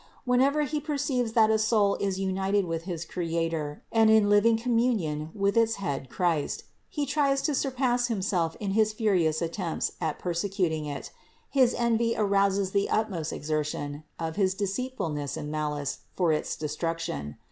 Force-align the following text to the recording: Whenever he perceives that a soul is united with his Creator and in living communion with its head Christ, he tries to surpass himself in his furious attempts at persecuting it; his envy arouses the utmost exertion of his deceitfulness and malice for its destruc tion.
Whenever 0.25 0.63
he 0.63 0.79
perceives 0.79 1.33
that 1.33 1.51
a 1.51 1.59
soul 1.59 1.93
is 1.97 2.19
united 2.19 2.65
with 2.65 2.85
his 2.85 3.05
Creator 3.05 3.83
and 3.91 4.09
in 4.09 4.31
living 4.31 4.57
communion 4.57 5.29
with 5.35 5.55
its 5.55 5.75
head 5.75 6.09
Christ, 6.09 6.63
he 6.89 7.05
tries 7.05 7.43
to 7.43 7.53
surpass 7.53 8.07
himself 8.07 8.57
in 8.59 8.71
his 8.71 8.93
furious 8.93 9.43
attempts 9.43 9.91
at 10.01 10.17
persecuting 10.17 10.87
it; 10.87 11.11
his 11.51 11.75
envy 11.75 12.15
arouses 12.17 12.71
the 12.71 12.89
utmost 12.89 13.31
exertion 13.31 14.03
of 14.17 14.37
his 14.37 14.55
deceitfulness 14.55 15.37
and 15.37 15.51
malice 15.51 15.99
for 16.15 16.31
its 16.33 16.57
destruc 16.57 16.97
tion. 16.97 17.37